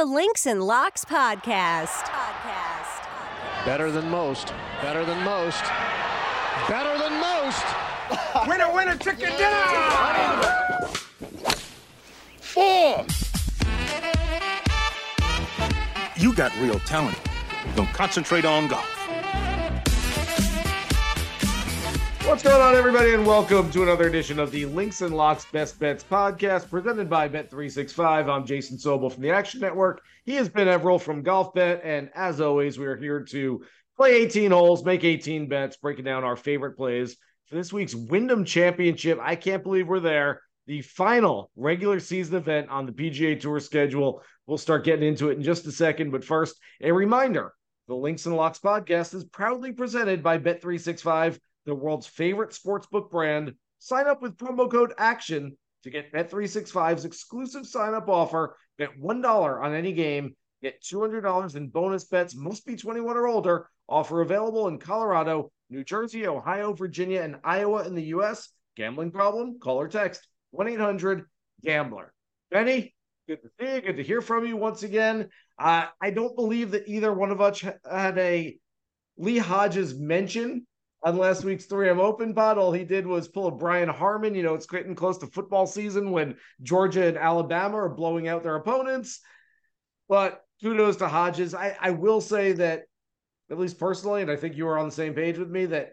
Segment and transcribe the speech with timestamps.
[0.00, 2.04] the Links and Locks podcast.
[2.04, 3.04] Podcast.
[3.66, 4.54] Better than most.
[4.80, 5.62] Better than most.
[6.66, 7.66] Better than most.
[8.48, 10.88] winner, winner, chicken dinner!
[12.40, 13.04] Four.
[16.16, 17.18] You got real talent.
[17.76, 18.99] Don't concentrate on golf.
[22.30, 25.80] What's going on, everybody, and welcome to another edition of the Links and Locks Best
[25.80, 28.30] Bets podcast presented by Bet365.
[28.30, 30.00] I'm Jason Sobel from the Action Network.
[30.24, 33.64] He is Ben Everill from Golf Bet, and as always, we are here to
[33.96, 37.16] play 18 holes, make 18 bets, breaking down our favorite plays
[37.46, 39.18] for this week's Wyndham Championship.
[39.20, 40.40] I can't believe we're there.
[40.68, 44.22] The final regular season event on the PGA Tour schedule.
[44.46, 47.52] We'll start getting into it in just a second, but first, a reminder
[47.88, 53.54] the Links and Locks podcast is proudly presented by Bet365 the world's favorite sportsbook brand.
[53.78, 58.56] Sign up with promo code ACTION to get Bet365's exclusive sign up offer.
[58.78, 63.68] Bet $1 on any game, get $200 in bonus bets, must be 21 or older.
[63.88, 68.50] Offer available in Colorado, New Jersey, Ohio, Virginia, and Iowa in the U.S.
[68.76, 69.58] Gambling problem?
[69.58, 71.26] Call or text 1 800
[71.62, 72.12] Gambler.
[72.50, 72.94] Benny,
[73.26, 73.80] good to see you.
[73.80, 75.28] Good to hear from you once again.
[75.58, 78.56] Uh, I don't believe that either one of us had a
[79.18, 80.66] Lee Hodges mention
[81.02, 82.58] on last week's 3M Open pod.
[82.58, 84.34] All he did was pull a Brian Harman.
[84.34, 88.42] You know, it's getting close to football season when Georgia and Alabama are blowing out
[88.42, 89.20] their opponents.
[90.08, 91.54] But kudos to Hodges.
[91.54, 92.84] I, I will say that,
[93.50, 95.92] at least personally, and I think you were on the same page with me, that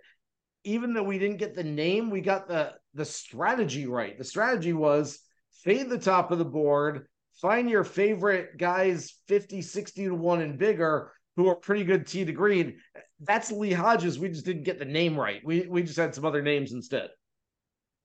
[0.63, 4.17] even though we didn't get the name, we got the the strategy right.
[4.17, 5.19] The strategy was
[5.63, 7.07] fade the top of the board,
[7.41, 12.25] find your favorite guys 50, 60 to 1 and bigger who are pretty good tee
[12.25, 12.77] to green
[13.19, 14.19] that's Lee Hodges.
[14.19, 15.41] We just didn't get the name right.
[15.43, 17.09] We we just had some other names instead.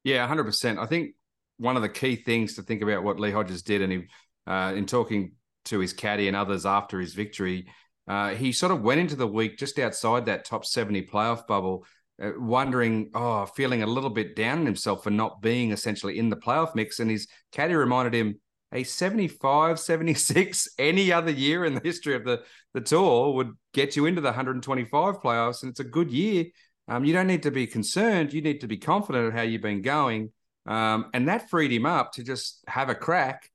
[0.05, 0.78] Yeah, hundred percent.
[0.78, 1.14] I think
[1.58, 4.05] one of the key things to think about what Lee Hodges did, and he,
[4.47, 5.33] uh, in talking
[5.66, 7.69] to his caddy and others after his victory,
[8.08, 11.84] uh, he sort of went into the week just outside that top seventy playoff bubble,
[12.22, 16.31] uh, wondering, oh, feeling a little bit down on himself for not being essentially in
[16.31, 18.41] the playoff mix, and his caddy reminded him,
[18.72, 22.43] a 75, 76 any other year in the history of the,
[22.75, 25.62] the tour would get you into the 125 playoffs.
[25.62, 26.47] And it's a good year.
[26.88, 28.32] Um, you don't need to be concerned.
[28.32, 30.32] You need to be confident of how you've been going.
[30.66, 33.49] Um, and that freed him up to just have a crack.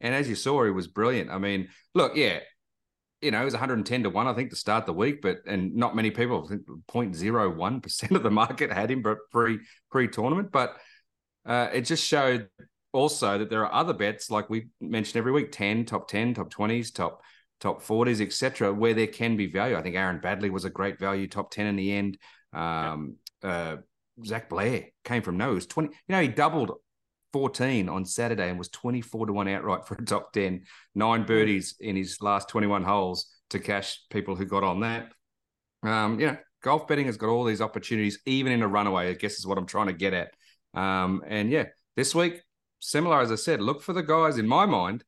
[0.00, 1.30] And as you saw, he was brilliant.
[1.30, 2.40] I mean, look, yeah,
[3.22, 5.74] you know, it was 110 to 1, I think, to start the week, but and
[5.74, 10.52] not many people, I think 0.01% of the market had him pre pre tournament.
[10.52, 10.76] But
[11.46, 12.48] uh, it just showed
[12.94, 16.52] also that there are other bets like we mentioned every week 10 top 10 top
[16.52, 17.22] 20s top
[17.60, 19.76] top 40s etc where there can be value.
[19.76, 22.18] I think aaron baddeley was a great value top 10 in the end.
[22.52, 23.76] Um, uh,
[24.24, 26.70] zac blair came from no he was 20 you know he doubled
[27.32, 30.62] 14 on saturday and was 24 to 1 outright for a top 10
[30.94, 35.10] nine birdies in his last 21 holes to cash people who got on that.
[35.82, 39.14] Um, you know golf betting has got all these opportunities even in a runaway i
[39.14, 40.30] guess is what i'm trying to get at.
[40.74, 41.66] Um, and yeah
[41.96, 42.40] this week
[42.84, 45.04] similar as I said, look for the guys in my mind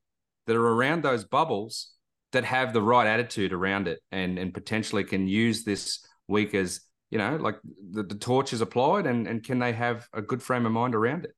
[0.47, 1.91] that are around those bubbles
[2.31, 6.81] that have the right attitude around it and and potentially can use this week as
[7.09, 7.57] you know like
[7.91, 10.95] the, the torch is applied and and can they have a good frame of mind
[10.95, 11.31] around it?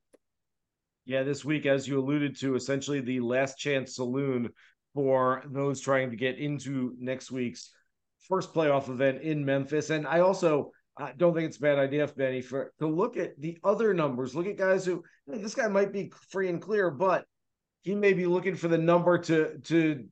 [1.05, 4.50] Yeah this week as you alluded to essentially the last chance saloon
[4.94, 7.71] for those trying to get into next week's
[8.27, 9.89] first playoff event in memphis.
[9.91, 13.15] And i also I don't think it's a bad idea, if Benny, for to look
[13.17, 14.35] at the other numbers.
[14.35, 17.25] Look at guys who this guy might be free and clear, but
[17.81, 20.05] he may be looking for the number to to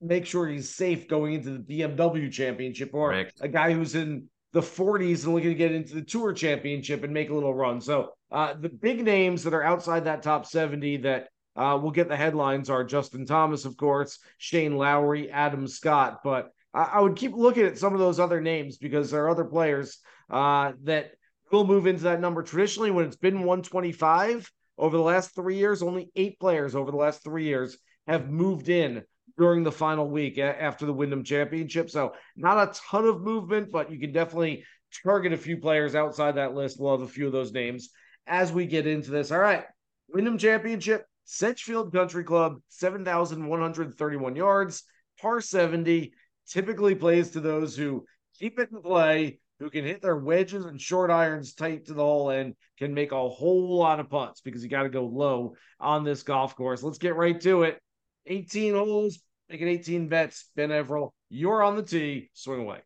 [0.00, 3.38] make sure he's safe going into the BMW championship, or Correct.
[3.40, 7.12] a guy who's in the 40s and looking to get into the tour championship and
[7.12, 7.80] make a little run.
[7.80, 12.08] So uh, the big names that are outside that top 70 that uh, will get
[12.08, 16.20] the headlines are Justin Thomas, of course, Shane Lowry, Adam Scott.
[16.22, 19.44] But I would keep looking at some of those other names because there are other
[19.44, 19.98] players
[20.30, 21.12] uh, that
[21.50, 22.42] will move into that number.
[22.42, 26.96] Traditionally, when it's been 125 over the last three years, only eight players over the
[26.96, 29.02] last three years have moved in
[29.36, 31.90] during the final week after the Wyndham Championship.
[31.90, 34.64] So not a ton of movement, but you can definitely
[35.02, 36.78] target a few players outside that list.
[36.80, 37.90] Have a few of those names
[38.26, 39.30] as we get into this.
[39.30, 39.64] All right,
[40.08, 44.84] Wyndham Championship, Sedgefield Country Club, 7,131 yards,
[45.20, 46.12] par 70.
[46.46, 48.04] Typically plays to those who
[48.38, 52.02] keep it in play, who can hit their wedges and short irons tight to the
[52.02, 55.54] hole and can make a whole lot of putts because you got to go low
[55.80, 56.82] on this golf course.
[56.82, 57.80] Let's get right to it.
[58.26, 60.50] 18 holes, making 18 bets.
[60.54, 62.28] Ben Everill, you're on the tee.
[62.34, 62.80] Swing away.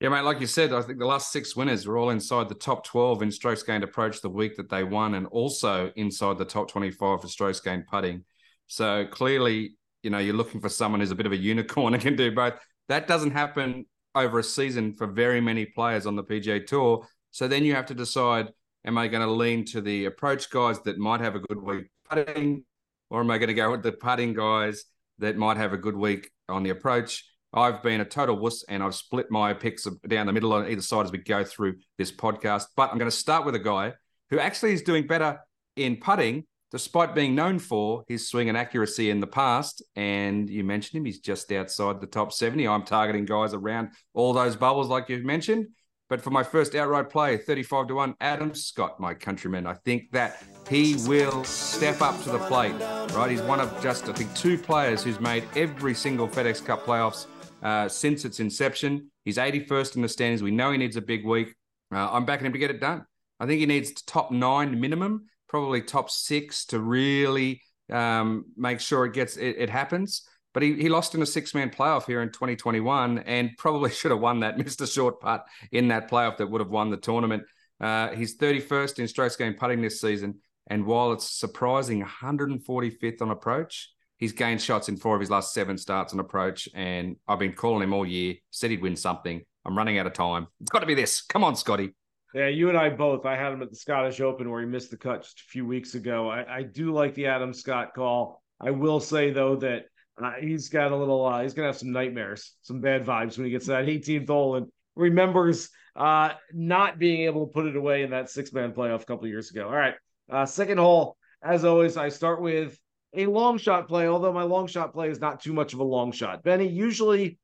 [0.00, 0.22] Yeah, mate.
[0.22, 3.22] Like you said, I think the last six winners were all inside the top 12
[3.22, 7.20] in strokes gained approach the week that they won, and also inside the top 25
[7.20, 8.24] for strokes gained putting.
[8.66, 12.02] So clearly, you know you're looking for someone who's a bit of a unicorn and
[12.02, 12.54] can do both.
[12.88, 17.06] That doesn't happen over a season for very many players on the PGA Tour.
[17.30, 18.48] So then you have to decide:
[18.84, 21.86] Am I going to lean to the approach guys that might have a good week
[22.08, 22.64] putting,
[23.10, 24.84] or am I going to go with the putting guys
[25.18, 27.24] that might have a good week on the approach?
[27.54, 30.82] I've been a total wuss and I've split my picks down the middle on either
[30.82, 32.64] side as we go through this podcast.
[32.76, 33.92] But I'm going to start with a guy
[34.30, 35.38] who actually is doing better
[35.76, 39.80] in putting, despite being known for his swing and accuracy in the past.
[39.94, 42.66] And you mentioned him, he's just outside the top 70.
[42.66, 45.68] I'm targeting guys around all those bubbles, like you've mentioned.
[46.10, 49.68] But for my first outright play, 35 to 1, Adam Scott, my countryman.
[49.68, 52.74] I think that he will step up to the plate,
[53.14, 53.30] right?
[53.30, 57.26] He's one of just, I think, two players who's made every single FedEx Cup playoffs
[57.62, 59.12] uh, since its inception.
[59.24, 60.42] He's 81st in the standings.
[60.42, 61.54] We know he needs a big week.
[61.92, 63.06] Uh, I'm backing him to get it done.
[63.38, 69.04] I think he needs top nine minimum, probably top six to really um, make sure
[69.04, 70.28] it gets it, it happens.
[70.52, 74.10] But he, he lost in a six man playoff here in 2021 and probably should
[74.10, 74.58] have won that.
[74.58, 77.44] Missed a short putt in that playoff that would have won the tournament.
[77.80, 80.40] Uh, he's 31st in strokes gained putting this season.
[80.66, 85.54] And while it's surprising 145th on approach, he's gained shots in four of his last
[85.54, 86.68] seven starts on approach.
[86.74, 89.40] And I've been calling him all year, said he'd win something.
[89.64, 90.48] I'm running out of time.
[90.60, 91.22] It's got to be this.
[91.22, 91.94] Come on, Scotty.
[92.34, 93.24] Yeah, you and I both.
[93.26, 95.64] I had him at the Scottish Open where he missed the cut just a few
[95.64, 96.28] weeks ago.
[96.28, 98.42] I, I do like the Adam Scott call.
[98.60, 99.84] I will say though that
[100.20, 101.24] uh, he's got a little.
[101.24, 104.56] Uh, he's gonna have some nightmares, some bad vibes when he gets that 18th hole
[104.56, 104.66] and
[104.96, 109.06] remembers uh, not being able to put it away in that six man playoff a
[109.06, 109.66] couple years ago.
[109.66, 109.94] All right,
[110.28, 111.16] uh, second hole.
[111.40, 112.76] As always, I start with
[113.14, 114.08] a long shot play.
[114.08, 116.42] Although my long shot play is not too much of a long shot.
[116.42, 117.38] Benny, usually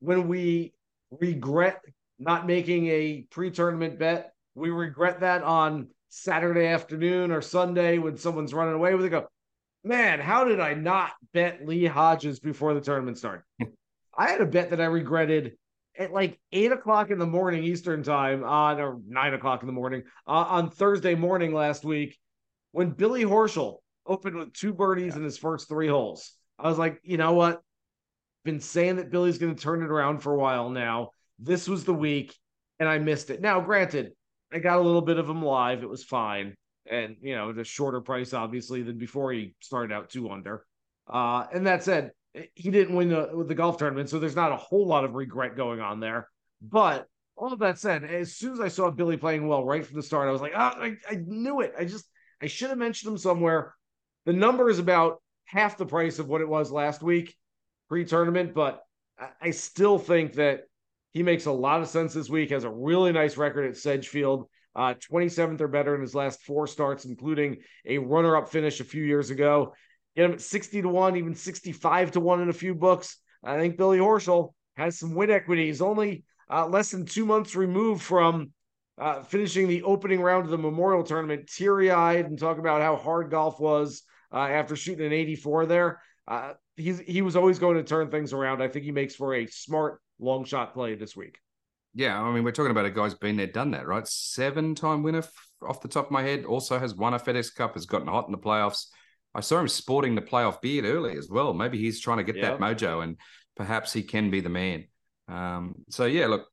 [0.00, 0.74] when we
[1.10, 1.80] regret
[2.18, 8.16] not making a pre tournament bet we regret that on Saturday afternoon or Sunday when
[8.16, 9.10] someone's running away with it.
[9.10, 9.26] Go,
[9.82, 13.42] man, how did I not bet Lee Hodges before the tournament started?
[14.16, 15.56] I had a bet that I regretted
[15.98, 19.72] at like eight o'clock in the morning Eastern time on or nine o'clock in the
[19.72, 22.18] morning uh, on Thursday morning last week
[22.72, 25.18] when Billy Horschel opened with two birdies yeah.
[25.18, 26.32] in his first three holes.
[26.58, 27.60] I was like, you know what?
[28.44, 31.10] Been saying that Billy's going to turn it around for a while now.
[31.38, 32.34] This was the week,
[32.78, 33.40] and I missed it.
[33.40, 34.12] Now, granted,
[34.54, 35.82] I got a little bit of him live.
[35.82, 36.54] It was fine.
[36.86, 40.64] And, you know, the shorter price, obviously, than before he started out two under.
[41.12, 42.12] Uh, and that said,
[42.54, 44.08] he didn't win the, the golf tournament.
[44.08, 46.28] So there's not a whole lot of regret going on there.
[46.62, 47.06] But
[47.36, 50.28] all that said, as soon as I saw Billy playing well right from the start,
[50.28, 51.74] I was like, oh, I, I knew it.
[51.78, 52.06] I just,
[52.40, 53.74] I should have mentioned him somewhere.
[54.24, 57.36] The number is about half the price of what it was last week
[57.88, 58.82] pre tournament, but
[59.40, 60.64] I still think that
[61.14, 64.48] he makes a lot of sense this week, has a really nice record at Sedgefield.
[64.76, 68.84] Uh, 27th or better in his last four starts, including a runner up finish a
[68.84, 69.72] few years ago.
[70.16, 73.16] Get him at 60 to 1, even 65 to 1 in a few books.
[73.44, 75.66] I think Billy Horschel has some win equity.
[75.66, 78.52] He's only uh, less than two months removed from
[78.98, 82.96] uh, finishing the opening round of the Memorial Tournament teary eyed and talk about how
[82.96, 84.02] hard golf was
[84.32, 86.00] uh, after shooting an 84 there.
[86.26, 88.60] Uh, he was always going to turn things around.
[88.60, 91.38] I think he makes for a smart long shot play this week.
[91.94, 94.06] Yeah, I mean, we're talking about a guy's been there, done that, right?
[94.06, 96.44] Seven time winner f- off the top of my head.
[96.44, 98.86] Also has won a FedEx Cup, has gotten hot in the playoffs.
[99.34, 101.54] I saw him sporting the playoff beard early as well.
[101.54, 103.16] Maybe he's trying to get that mojo, and
[103.56, 104.86] perhaps he can be the man.
[105.28, 106.46] Um, so yeah, look,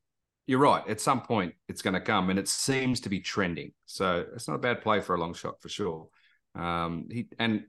[0.47, 0.87] you're right.
[0.87, 3.71] At some point, it's going to come, and it seems to be trending.
[3.85, 6.07] So it's not a bad play for a long shot for sure.
[6.55, 7.63] Um, he and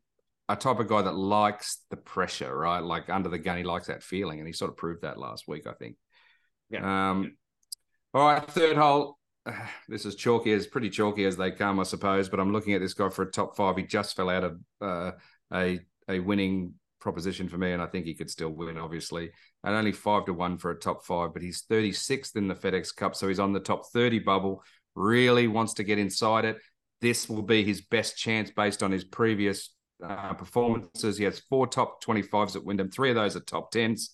[0.52, 2.80] a type of guy that likes the pressure, right?
[2.80, 5.48] Like under the gun, he likes that feeling, and he sort of proved that last
[5.48, 5.96] week, I think.
[6.68, 7.10] Yeah.
[7.10, 7.36] Um,
[8.12, 9.18] all right, third hole.
[9.88, 12.28] This is chalky as pretty chalky as they come, I suppose.
[12.28, 13.76] But I'm looking at this guy for a top five.
[13.76, 15.12] He just fell out of uh,
[15.52, 19.30] a a winning proposition for me, and I think he could still win, obviously.
[19.64, 22.94] And only five to one for a top five, but he's 36th in the FedEx
[22.94, 24.62] Cup, so he's on the top 30 bubble.
[24.94, 26.58] Really wants to get inside it.
[27.00, 31.16] This will be his best chance based on his previous uh, performances.
[31.16, 34.08] He has four top 25s at Wyndham, three of those are top 10s.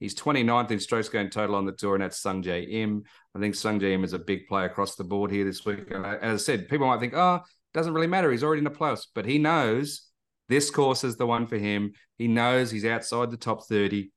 [0.00, 3.04] He's 29th in strokes gained total on the tour, and that's Sungjae Im.
[3.36, 5.92] I think Sungjae Im is a big play across the board here this week.
[5.92, 7.40] And as I said, people might think, oh,
[7.72, 8.32] doesn't really matter.
[8.32, 10.08] He's already in the playoffs, but he knows
[10.48, 11.92] this course is the one for him.
[12.18, 14.10] He knows he's outside the top 30.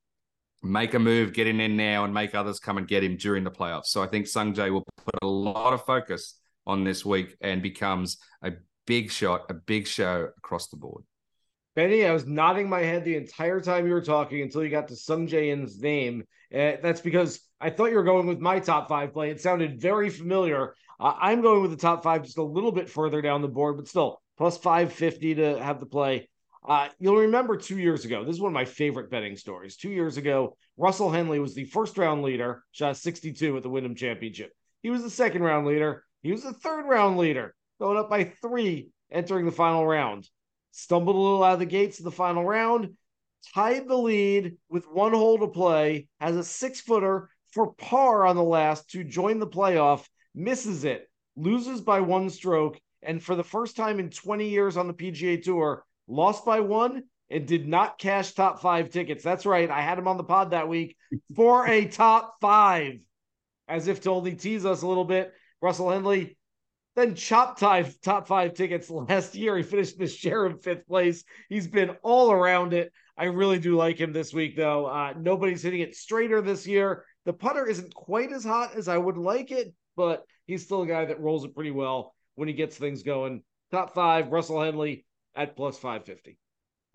[0.62, 3.44] Make a move, get in there now, and make others come and get him during
[3.44, 3.86] the playoffs.
[3.86, 6.34] So I think Sungjae will put a lot of focus
[6.66, 8.52] on this week and becomes a
[8.86, 11.04] big shot, a big show across the board.
[11.76, 14.88] Benny, I was nodding my head the entire time you were talking until you got
[14.88, 16.24] to Sungjae Im's name.
[16.50, 19.28] Uh, that's because I thought you were going with my top five play.
[19.28, 20.74] It sounded very familiar.
[20.98, 23.76] Uh, I'm going with the top five just a little bit further down the board,
[23.76, 26.30] but still plus 550 to have the play.
[26.66, 29.76] Uh, you'll remember two years ago, this is one of my favorite betting stories.
[29.76, 33.94] Two years ago, Russell Henley was the first round leader, shot 62 at the Wyndham
[33.94, 34.50] Championship.
[34.82, 36.04] He was the second round leader.
[36.22, 40.26] He was the third round leader, going up by three entering the final round.
[40.78, 42.98] Stumbled a little out of the gates in the final round,
[43.54, 48.36] tied the lead with one hole to play, has a six footer for par on
[48.36, 53.42] the last to join the playoff, misses it, loses by one stroke, and for the
[53.42, 57.98] first time in 20 years on the PGA Tour, lost by one and did not
[57.98, 59.24] cash top five tickets.
[59.24, 59.70] That's right.
[59.70, 60.94] I had him on the pod that week
[61.34, 62.98] for a top five,
[63.66, 65.32] as if to only tease us a little bit.
[65.62, 66.35] Russell Henley
[66.96, 69.56] then chop tie top five tickets last year.
[69.56, 71.22] He finished the share in fifth place.
[71.48, 72.90] He's been all around it.
[73.18, 74.86] I really do like him this week, though.
[74.86, 77.04] Uh, nobody's hitting it straighter this year.
[77.26, 80.86] The putter isn't quite as hot as I would like it, but he's still a
[80.86, 83.42] guy that rolls it pretty well when he gets things going.
[83.70, 86.38] Top five, Russell Henley at plus 550.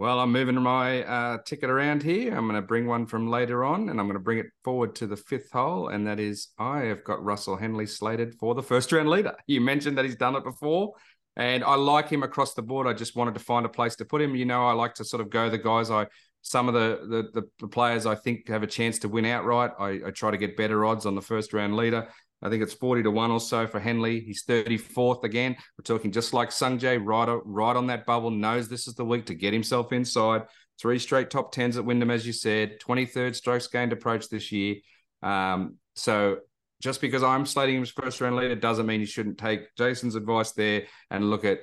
[0.01, 2.35] Well, I'm moving my uh, ticket around here.
[2.35, 4.95] I'm going to bring one from later on, and I'm going to bring it forward
[4.95, 8.63] to the fifth hole, and that is I have got Russell Henley slated for the
[8.63, 9.35] first round leader.
[9.45, 10.93] You mentioned that he's done it before,
[11.35, 12.87] and I like him across the board.
[12.87, 14.33] I just wanted to find a place to put him.
[14.35, 16.07] You know, I like to sort of go the guys I
[16.41, 19.69] some of the the, the players I think have a chance to win outright.
[19.77, 22.07] I, I try to get better odds on the first round leader.
[22.41, 24.19] I think it's 40 to 1 or so for Henley.
[24.19, 25.55] He's 34th again.
[25.77, 29.27] We're talking just like Sungjae, right, right on that bubble, knows this is the week
[29.27, 30.43] to get himself inside.
[30.79, 34.77] Three straight top 10s at Wyndham, as you said, 23rd strokes gained approach this year.
[35.21, 36.37] Um, so
[36.81, 40.15] just because I'm slating him as first round leader doesn't mean you shouldn't take Jason's
[40.15, 41.59] advice there and look at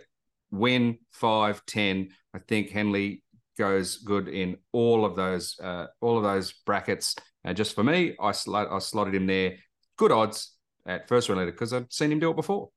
[0.50, 2.10] win 5, 10.
[2.34, 3.22] I think Henley
[3.58, 7.16] goes good in all of those uh, all of those brackets.
[7.44, 9.56] And just for me, I, sl- I slotted him there.
[9.96, 10.54] Good odds,
[10.88, 12.70] at first round leader because I've seen him do it before.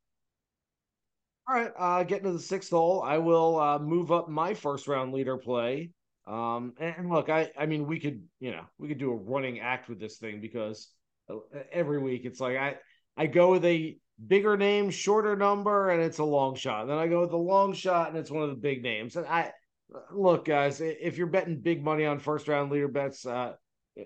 [1.49, 4.87] All right, uh, getting to the sixth hole, I will uh, move up my first
[4.87, 5.89] round leader play.
[6.27, 9.59] Um, and look, I, I mean, we could, you know, we could do a running
[9.59, 10.89] act with this thing because
[11.29, 11.37] uh,
[11.71, 12.75] every week it's like I,
[13.17, 16.87] I go with a bigger name, shorter number, and it's a long shot.
[16.87, 19.15] Then I go with a long shot, and it's one of the big names.
[19.15, 19.51] And I,
[20.13, 23.53] look, guys, if you're betting big money on first round leader bets, uh,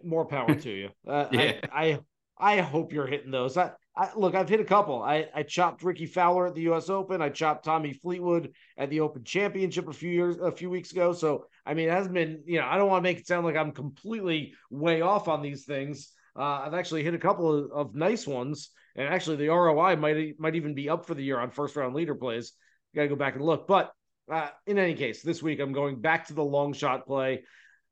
[0.03, 0.89] more power to you.
[1.05, 1.59] Uh, yeah.
[1.71, 1.99] I,
[2.39, 3.57] I, I hope you're hitting those.
[3.57, 5.01] I, I, look, I've hit a couple.
[5.01, 6.89] I, I chopped Rickie Fowler at the U.S.
[6.89, 7.21] Open.
[7.21, 11.13] I chopped Tommy Fleetwood at the Open Championship a few years, a few weeks ago.
[11.13, 13.45] So, I mean, it hasn't been, you know, I don't want to make it sound
[13.45, 16.11] like I'm completely way off on these things.
[16.37, 20.37] Uh, I've actually hit a couple of, of, nice ones, and actually the ROI might
[20.37, 22.51] might even be up for the year on first round leader plays.
[22.93, 23.93] Got to go back and look, but
[24.29, 27.43] uh, in any case, this week I'm going back to the long shot play.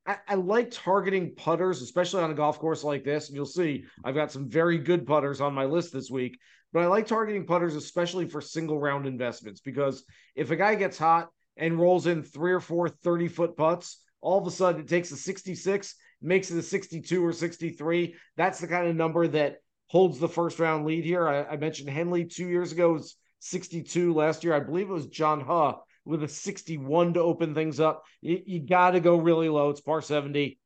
[0.05, 3.27] I, I, like targeting putters, especially on a golf course like this.
[3.27, 6.37] And you'll see I've got some very good putters on my list this week.
[6.73, 10.03] But I like targeting putters, especially for single round investments, because
[10.35, 14.39] if a guy gets hot and rolls in three or four 30 foot putts, all
[14.39, 18.15] of a sudden it takes a 66, makes it a 62 or 63.
[18.35, 19.57] That's the kind of number that
[19.87, 21.27] holds the first round lead here.
[21.27, 24.13] I, I mentioned Henley two years ago was 62.
[24.13, 28.03] Last year, I believe it was John Huh with a 61 to open things up.
[28.21, 29.69] You, you got to go really low.
[29.69, 30.59] It's par 70.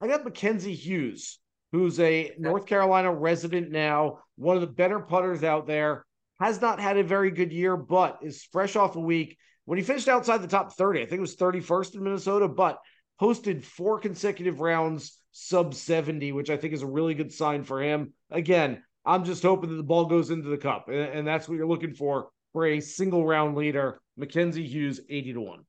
[0.00, 1.38] I got Mackenzie Hughes,
[1.70, 6.04] who's a North Carolina resident now, one of the better putters out there.
[6.40, 9.38] Has not had a very good year, but is fresh off a week.
[9.64, 12.80] When he finished outside the top 30, I think it was 31st in Minnesota, but
[13.20, 17.80] posted four consecutive rounds sub 70, which I think is a really good sign for
[17.80, 18.12] him.
[18.30, 21.54] Again, I'm just hoping that the ball goes into the cup, and, and that's what
[21.54, 24.00] you're looking for for a single round leader.
[24.16, 25.64] Mackenzie Hughes, 80 to 1.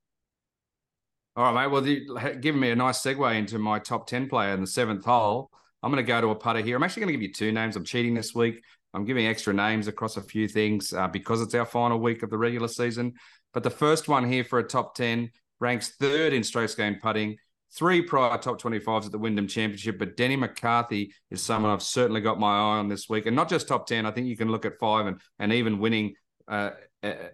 [1.36, 1.72] All right, mate.
[1.72, 5.06] Well, the, giving me a nice segue into my top 10 player in the seventh
[5.06, 5.50] hole.
[5.82, 6.76] I'm going to go to a putter here.
[6.76, 7.76] I'm actually going to give you two names.
[7.76, 8.64] I'm cheating this week.
[8.94, 12.30] I'm giving extra names across a few things uh, because it's our final week of
[12.30, 13.14] the regular season.
[13.54, 17.38] But the first one here for a top 10 ranks third in strokes gained putting,
[17.76, 19.98] three prior top 25s at the Wyndham Championship.
[19.98, 23.26] But Denny McCarthy is someone I've certainly got my eye on this week.
[23.26, 25.80] And not just top 10, I think you can look at five and, and even
[25.80, 26.14] winning
[26.48, 26.72] uh,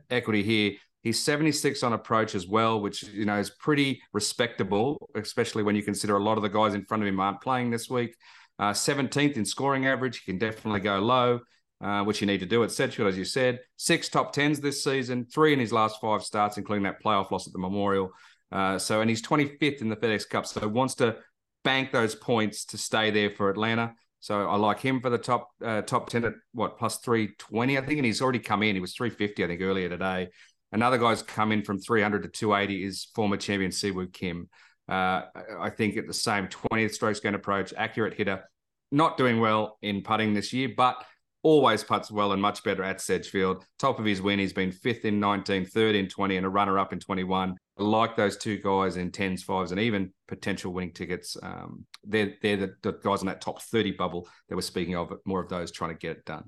[0.10, 0.74] equity here.
[1.02, 5.84] He's 76 on approach as well, which you know is pretty respectable, especially when you
[5.84, 8.16] consider a lot of the guys in front of him aren't playing this week.
[8.58, 11.40] Uh, 17th in scoring average, he can definitely go low,
[11.80, 13.60] uh, which you need to do at Sedgefield, as you said.
[13.78, 17.48] Six top tens this season, three in his last five starts, including that playoff loss
[17.48, 18.12] at the Memorial.
[18.52, 21.16] Uh, so, and he's 25th in the FedEx Cup, so wants to
[21.64, 23.94] bank those points to stay there for Atlanta.
[24.20, 27.78] So I like him for the top uh, top ten at what plus three twenty,
[27.78, 28.76] I think, and he's already come in.
[28.76, 30.30] He was three fifty, I think, earlier today.
[30.72, 34.08] Another guy's come in from three hundred to two eighty is former champion Si Woo
[34.08, 34.50] Kim.
[34.88, 35.24] Uh,
[35.60, 38.44] I think at the same twentieth strokes gain approach, accurate hitter,
[38.92, 41.04] not doing well in putting this year, but
[41.44, 43.66] always puts well and much better at Sedgefield.
[43.78, 46.78] Top of his win, he's been fifth in 19, third in 20, and a runner
[46.78, 47.56] up in 21.
[47.78, 51.38] I like those two guys in 10s, 5s, and even potential winning tickets.
[51.42, 55.14] Um, they're they're the, the, guys in that top 30 bubble that we're speaking of,
[55.26, 56.44] more of those trying to get it done.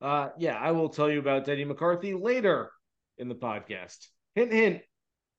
[0.00, 2.70] Uh, yeah, I will tell you about Denny McCarthy later
[3.16, 4.06] in the podcast.
[4.34, 4.82] Hint, hint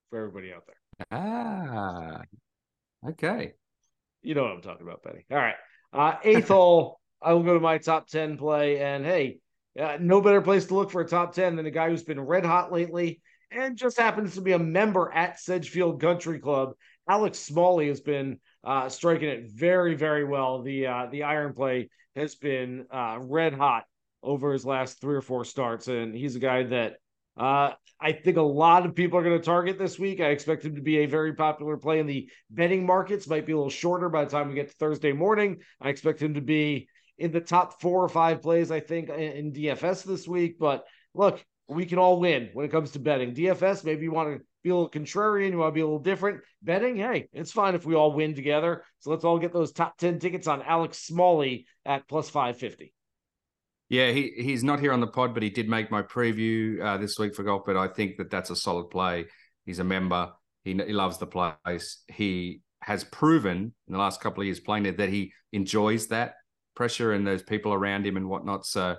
[0.10, 1.08] for everybody out there.
[1.12, 2.22] Ah,
[3.10, 3.54] okay.
[4.24, 5.25] You know what I'm talking about, Benny.
[5.30, 5.56] All right.
[5.94, 8.79] Uh, eighth hole, I will go to my top 10 play.
[8.79, 9.39] And hey,
[9.79, 12.19] uh, no better place to look for a top 10 than a guy who's been
[12.19, 13.21] red hot lately
[13.51, 16.74] and just happens to be a member at Sedgefield Country Club.
[17.09, 20.62] Alex Smalley has been uh, striking it very, very well.
[20.62, 23.86] The uh, the iron play has been uh, red hot
[24.21, 26.97] over his last three or four starts, and he's a guy that
[27.38, 30.19] uh, I think a lot of people are going to target this week.
[30.19, 33.27] I expect him to be a very popular play in the betting markets.
[33.27, 35.57] Might be a little shorter by the time we get to Thursday morning.
[35.79, 39.51] I expect him to be in the top four or five plays, I think, in
[39.51, 40.59] DFS this week.
[40.59, 43.33] But look, we can all win when it comes to betting.
[43.33, 46.00] DFS, maybe you want to be a little contrarian, you want to be a little
[46.00, 46.41] different.
[46.62, 48.83] Betting, hey, it's fine if we all win together.
[49.00, 52.93] So let's all get those top 10 tickets on Alex Smalley at plus 550.
[53.89, 56.97] Yeah, he he's not here on the pod, but he did make my preview uh,
[56.97, 57.63] this week for golf.
[57.65, 59.27] But I think that that's a solid play.
[59.65, 60.31] He's a member.
[60.65, 62.03] He, he loves the place.
[62.09, 66.36] He has proven in the last couple of years playing it that he enjoys that
[66.77, 68.63] pressure and those people around him and whatnot.
[68.65, 68.96] So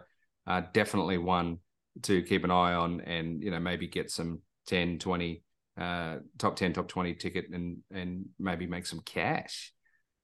[0.48, 1.58] uh, definitely one
[2.02, 5.42] to keep an eye on and you know maybe get some 10, 20,
[5.80, 9.72] uh, top 10, top 20 ticket and and maybe make some cash.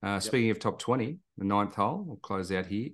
[0.04, 0.22] Uh, yep.
[0.22, 2.90] Speaking of top 20, the ninth hole, we'll close out here.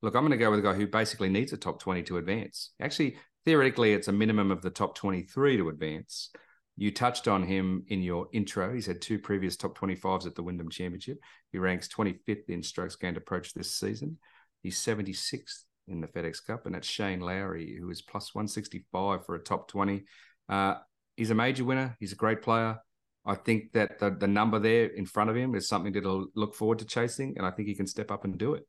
[0.00, 2.16] Look, I'm going to go with a guy who basically needs a top 20 to
[2.16, 2.70] advance.
[2.80, 6.30] Actually, theoretically, it's a minimum of the top 23 to advance.
[6.78, 8.72] You touched on him in your intro.
[8.72, 11.18] He's had two previous top 25s at the Wyndham Championship.
[11.50, 14.16] He ranks 25th in strokes gained approach this season.
[14.62, 19.34] He's 76th in the FedEx Cup, and that's Shane Lowry, who is plus 165 for
[19.34, 20.04] a top 20.
[20.48, 20.74] Uh,
[21.16, 21.96] he's a major winner.
[21.98, 22.78] He's a great player.
[23.26, 26.54] I think that the, the number there in front of him is something that'll look
[26.54, 28.64] forward to chasing, and I think he can step up and do it.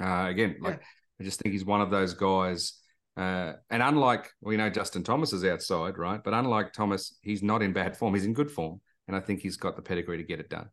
[0.00, 0.86] Uh, again, like yeah.
[1.20, 2.74] I just think he's one of those guys.
[3.16, 6.22] Uh, and unlike we know Justin Thomas is outside, right?
[6.22, 8.14] But unlike Thomas, he's not in bad form.
[8.14, 10.68] He's in good form, and I think he's got the pedigree to get it done.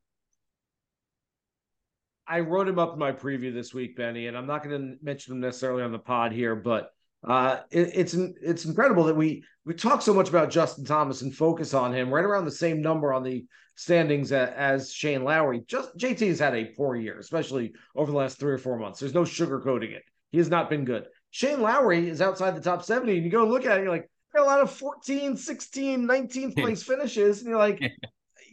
[2.27, 5.03] I wrote him up in my preview this week, Benny, and I'm not going to
[5.03, 6.91] mention him necessarily on the pod here, but
[7.27, 11.35] uh, it, it's it's incredible that we we talk so much about Justin Thomas and
[11.35, 15.61] focus on him right around the same number on the standings as, as Shane Lowry.
[15.67, 18.99] Just JT has had a poor year, especially over the last three or four months.
[18.99, 20.03] There's no sugarcoating it.
[20.31, 21.05] He has not been good.
[21.31, 24.09] Shane Lowry is outside the top 70, and you go look at it, you're like,
[24.37, 27.81] a lot of 14, 16, 19th place finishes, and you're like,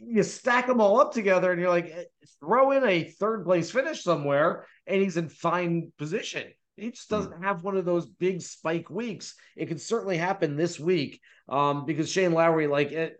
[0.01, 2.03] you stack them all up together, and you're like, eh,
[2.39, 6.47] throw in a third place finish somewhere, and he's in fine position.
[6.75, 7.43] He just doesn't hmm.
[7.43, 9.35] have one of those big spike weeks.
[9.55, 13.17] It could certainly happen this week um, because Shane Lowry, like it,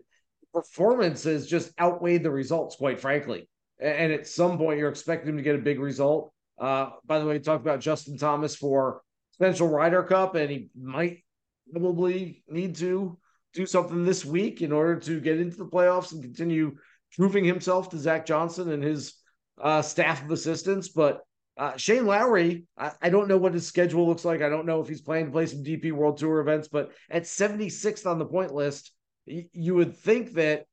[0.53, 3.49] performances just outweighed the results, quite frankly.
[3.81, 6.33] And at some point, you're expecting him to get a big result.
[6.57, 9.01] Uh, by the way, talk about Justin Thomas for
[9.39, 11.23] potential Ryder Cup, and he might
[11.71, 13.17] probably need to
[13.53, 16.75] do something this week in order to get into the playoffs and continue
[17.15, 19.15] proving himself to Zach Johnson and his
[19.61, 20.89] uh, staff of assistants.
[20.89, 21.21] But
[21.57, 24.41] uh, Shane Lowry, I, I, don't know what his schedule looks like.
[24.41, 27.23] I don't know if he's planning to play some DP World Tour events, but at
[27.23, 28.91] 76th on the point list,
[29.25, 30.65] you would think that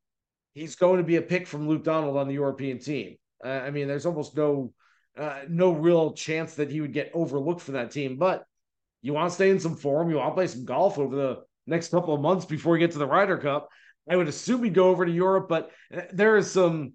[0.54, 3.16] he's going to be a pick from Luke Donald on the European team.
[3.44, 4.72] Uh, I mean, there's almost no
[5.18, 8.16] uh, no real chance that he would get overlooked for that team.
[8.16, 8.44] But
[9.06, 11.42] you want to stay in some form, you want to play some golf over the
[11.68, 13.68] next couple of months before we get to the Ryder Cup.
[14.10, 16.94] I would assume he'd go over to Europe, but uh, there is some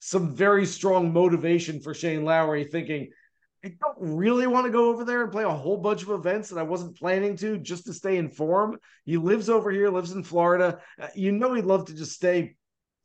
[0.00, 3.10] some very strong motivation for Shane Lowry thinking
[3.64, 6.50] I don't really want to go over there and play a whole bunch of events
[6.50, 8.78] that I wasn't planning to just to stay in form.
[9.04, 10.80] He lives over here, lives in Florida.
[11.00, 12.56] Uh, you know, he'd love to just stay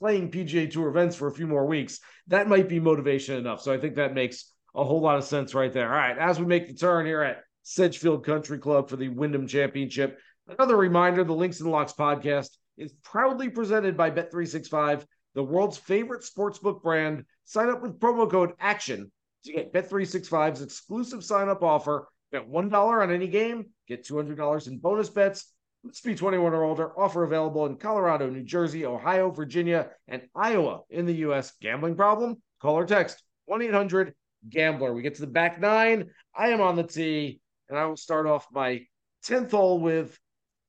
[0.01, 1.99] playing PGA Tour events for a few more weeks.
[2.27, 3.61] That might be motivation enough.
[3.61, 5.89] So I think that makes a whole lot of sense right there.
[5.89, 9.45] All right, as we make the turn here at Sedgefield Country Club for the Wyndham
[9.45, 15.05] Championship, another reminder the Links and Locks podcast is proudly presented by Bet365,
[15.35, 17.25] the world's favorite sportsbook brand.
[17.45, 19.11] Sign up with promo code ACTION
[19.43, 22.07] to get Bet365's exclusive sign-up offer.
[22.31, 25.53] Bet $1 on any game, get $200 in bonus bets.
[25.83, 26.99] Let's be 21 or older.
[26.99, 31.53] Offer available in Colorado, New Jersey, Ohio, Virginia, and Iowa in the U.S.
[31.61, 32.41] Gambling problem?
[32.61, 34.91] Call or text 1-800-GAMBLER.
[34.91, 36.09] We get to the back nine.
[36.35, 38.81] I am on the tee, and I will start off my
[39.25, 40.17] 10th hole with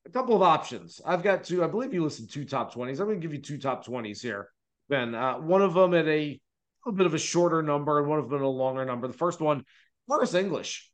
[0.06, 1.00] a couple of options.
[1.04, 3.00] I've got two, I believe you listed two top 20s.
[3.00, 4.48] I'm going to give you two top 20s here,
[4.88, 5.14] Ben.
[5.14, 6.40] Uh, one of them at a
[6.86, 9.06] a bit of a shorter number and one of them a longer number.
[9.06, 9.64] The first one,
[10.08, 10.90] Harris English.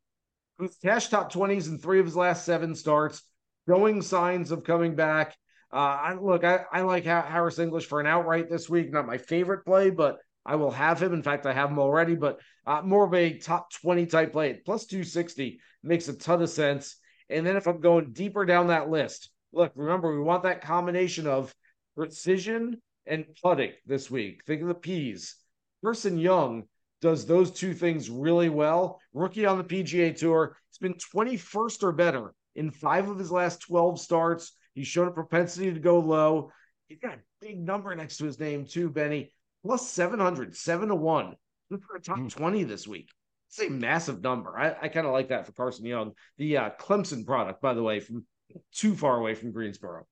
[0.59, 3.23] who's cash top 20s in three of his last seven starts,
[3.69, 5.37] showing signs of coming back.
[5.73, 8.93] Uh, I look, I, I like Harris English for an outright this week.
[8.93, 10.17] Not my favorite play, but
[10.47, 11.13] I will have him.
[11.13, 14.55] In fact, I have him already, but uh, more of a top 20 type play
[14.65, 16.97] plus 260 makes a ton of sense.
[17.29, 21.27] And then if I'm going deeper down that list, look, remember, we want that combination
[21.27, 21.53] of
[21.97, 24.43] precision and putting this week.
[24.47, 25.35] Think of the P's.
[25.83, 26.65] Carson Young
[27.01, 29.01] does those two things really well.
[29.13, 30.57] Rookie on the PGA Tour.
[30.71, 34.53] He's been 21st or better in five of his last 12 starts.
[34.75, 36.53] He's shown a propensity to go low.
[36.89, 39.33] He's got a big number next to his name, too, Benny.
[39.67, 41.35] Plus 700, 7 to 1.
[41.69, 42.31] For a top mm.
[42.31, 43.11] 20 this week.
[43.49, 44.57] It's a massive number.
[44.57, 46.13] I, I kind of like that for Carson Young.
[46.39, 48.25] The uh, Clemson product, by the way, from
[48.73, 50.07] too far away from Greensboro.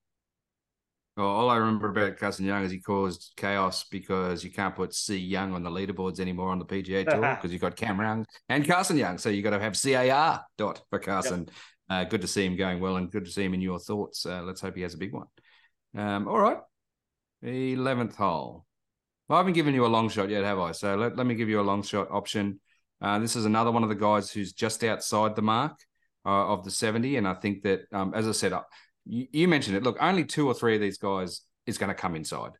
[1.16, 4.94] Well, all I remember about Carson Young is he caused chaos because you can't put
[4.94, 8.26] C Young on the leaderboards anymore on the PGA Tour because you've got Cam Young
[8.48, 9.18] and Carson Young.
[9.18, 11.46] So you've got to have CAR dot for Carson.
[11.46, 11.54] Yep.
[11.88, 14.26] Uh, good to see him going well and good to see him in your thoughts.
[14.26, 15.26] Uh, let's hope he has a big one.
[15.96, 16.58] Um, all right.
[17.44, 18.63] 11th hole.
[19.28, 20.72] Well, I haven't given you a long shot yet, have I?
[20.72, 22.60] So let, let me give you a long shot option.
[23.00, 25.78] Uh, this is another one of the guys who's just outside the mark
[26.26, 27.16] uh, of the 70.
[27.16, 28.52] And I think that, um, as I said,
[29.06, 29.82] you, you mentioned it.
[29.82, 32.52] Look, only two or three of these guys is going to come inside.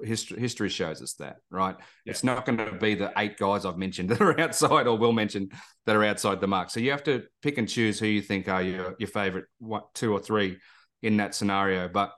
[0.00, 1.74] History, history shows us that, right?
[2.04, 2.12] Yeah.
[2.12, 5.12] It's not going to be the eight guys I've mentioned that are outside or will
[5.12, 5.48] mention
[5.86, 6.70] that are outside the mark.
[6.70, 9.92] So you have to pick and choose who you think are your, your favorite what,
[9.94, 10.58] two or three
[11.02, 11.88] in that scenario.
[11.88, 12.12] But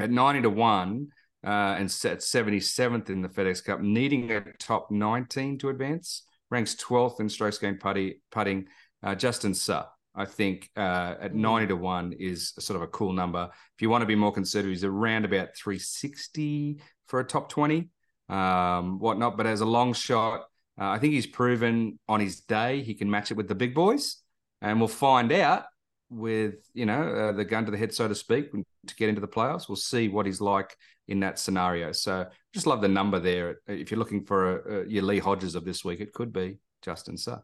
[0.00, 1.08] at 90 to 1
[1.44, 6.74] uh, and at 77th in the FedEx Cup, needing a top 19 to advance, ranks
[6.76, 8.66] 12th in strokes gained putty, putting.
[9.02, 11.40] Uh, Justin Suh I think uh, at hmm.
[11.40, 13.50] 90 to 1 is sort of a cool number.
[13.52, 17.88] If you want to be more conservative, he's around about 360 for a top 20,
[18.28, 19.36] um, whatnot.
[19.36, 20.42] But as a long shot,
[20.80, 23.74] uh, I think he's proven on his day he can match it with the big
[23.74, 24.16] boys.
[24.62, 25.64] And we'll find out
[26.14, 29.20] with, you know, uh, the gun to the head, so to speak, to get into
[29.20, 29.68] the playoffs.
[29.68, 30.76] We'll see what he's like
[31.08, 31.92] in that scenario.
[31.92, 33.58] So just love the number there.
[33.66, 36.58] If you're looking for a, a, your Lee Hodges of this week, it could be
[36.82, 37.40] Justin Suh.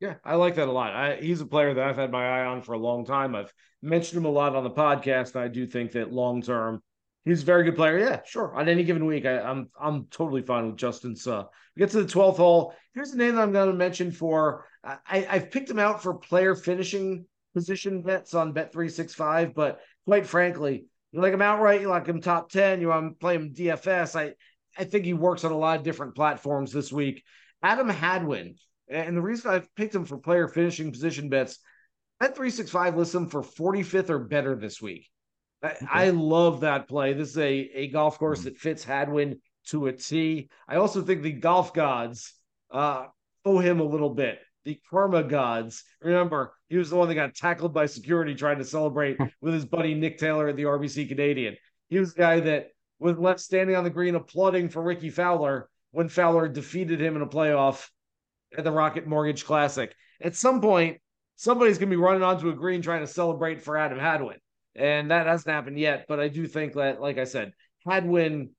[0.00, 0.92] Yeah, I like that a lot.
[0.92, 3.34] I, he's a player that I've had my eye on for a long time.
[3.34, 5.34] I've mentioned him a lot on the podcast.
[5.34, 6.82] And I do think that long term,
[7.24, 7.98] he's a very good player.
[7.98, 8.54] Yeah, sure.
[8.54, 11.44] On any given week, I, am I'm, I'm totally fine with Justin Suh.
[11.74, 12.74] We get to the 12th hole.
[12.94, 14.66] Here's the name that I'm going to mention for.
[14.84, 17.24] I, I've picked him out for player finishing
[17.56, 21.88] position bets on Bet three six five, but quite frankly, you like him outright, you
[21.88, 24.14] like him top ten, you want to play him DFS.
[24.14, 24.34] I
[24.78, 27.22] I think he works on a lot of different platforms this week.
[27.62, 28.56] Adam Hadwin
[28.88, 31.58] and the reason I've picked him for player finishing position bets,
[32.20, 35.08] bet 365 lists him for 45th or better this week.
[35.64, 35.86] Okay.
[35.90, 37.12] I, love that play.
[37.12, 38.50] This is a, a golf course mm-hmm.
[38.50, 40.48] that fits Hadwin to a T.
[40.68, 42.34] I also think the golf gods
[42.70, 43.06] uh,
[43.44, 44.38] owe him a little bit.
[44.66, 45.84] The karma gods.
[46.02, 49.64] Remember, he was the one that got tackled by security trying to celebrate with his
[49.64, 51.56] buddy Nick Taylor at the RBC Canadian.
[51.88, 55.68] He was the guy that was left standing on the green applauding for Rickie Fowler
[55.92, 57.88] when Fowler defeated him in a playoff
[58.58, 59.94] at the Rocket Mortgage Classic.
[60.20, 61.00] At some point,
[61.36, 64.38] somebody's going to be running onto a green trying to celebrate for Adam Hadwin.
[64.74, 66.06] And that hasn't happened yet.
[66.08, 67.52] But I do think that, like I said,
[67.86, 68.50] Hadwin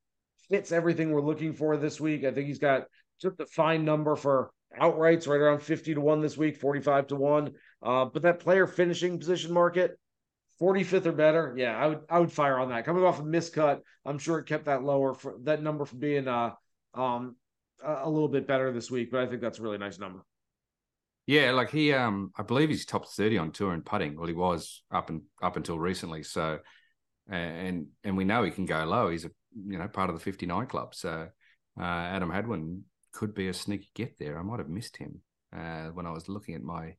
[0.50, 2.24] fits everything we're looking for this week.
[2.24, 2.86] I think he's got
[3.22, 7.16] just a fine number for outrights right around 50 to 1 this week, 45 to
[7.16, 7.52] 1.
[7.82, 10.00] Uh, but that player finishing position market,
[10.62, 12.86] 45th or better, yeah, I would I would fire on that.
[12.86, 16.28] Coming off a miscut, I'm sure it kept that lower for that number from being
[16.28, 16.52] uh
[16.96, 17.36] um
[17.84, 20.24] a little bit better this week, but I think that's a really nice number.
[21.28, 24.16] Yeah, like he, um, I believe he's top thirty on tour and putting.
[24.16, 26.24] Well, he was up and up until recently.
[26.24, 26.60] So,
[27.30, 29.10] and and we know he can go low.
[29.10, 30.96] He's a you know part of the fifty nine club.
[30.96, 31.28] So,
[31.78, 34.40] uh, Adam Hadwin could be a sneaky get there.
[34.40, 35.22] I might have missed him
[35.56, 36.96] uh, when I was looking at my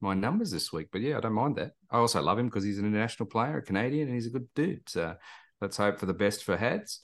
[0.00, 0.88] my numbers this week.
[0.90, 1.72] But yeah, I don't mind that.
[1.90, 4.48] I also love him because he's an international player, a Canadian, and he's a good
[4.54, 4.88] dude.
[4.88, 5.14] So
[5.60, 7.02] let's hope for the best for Hads.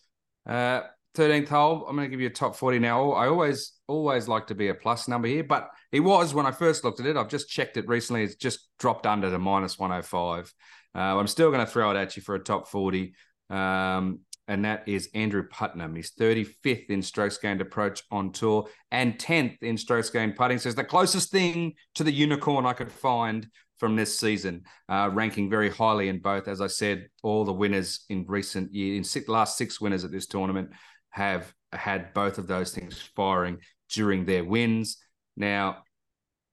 [0.48, 0.82] Uh,
[1.16, 3.12] 13th hole, I'm going to give you a top 40 now.
[3.12, 6.52] I always, always like to be a plus number here, but it was when I
[6.52, 7.16] first looked at it.
[7.16, 8.22] I've just checked it recently.
[8.22, 10.52] It's just dropped under to minus 105.
[10.94, 13.14] Uh, I'm still going to throw it at you for a top 40.
[13.48, 15.94] Um, and that is Andrew Putnam.
[15.94, 20.56] He's 35th in strokes gained approach on tour and 10th in strokes gained putting.
[20.56, 23.46] It's the closest thing to the unicorn I could find
[23.78, 26.48] from this season, uh, ranking very highly in both.
[26.48, 30.10] As I said, all the winners in recent years, in six, last six winners at
[30.10, 30.70] this tournament,
[31.10, 33.58] have had both of those things firing
[33.90, 34.98] during their wins.
[35.36, 35.82] Now,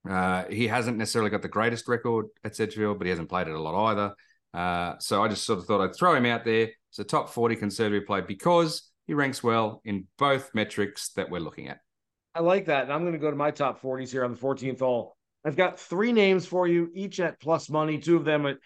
[0.08, 3.54] uh, he hasn't necessarily got the greatest record at Sedgefield, but he hasn't played it
[3.54, 4.14] a lot either.
[4.54, 6.68] Uh, so I just sort of thought I'd throw him out there.
[6.90, 11.40] It's a top 40 conservative play because he ranks well in both metrics that we're
[11.40, 11.80] looking at.
[12.34, 12.84] I like that.
[12.84, 15.16] And I'm going to go to my top 40s here on the 14th hole.
[15.44, 18.56] I've got three names for you, each at plus money, two of them at